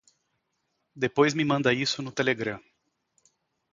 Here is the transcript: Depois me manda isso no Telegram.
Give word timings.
Depois 1.03 1.35
me 1.35 1.45
manda 1.51 1.77
isso 1.85 2.01
no 2.01 2.11
Telegram. 2.11 2.59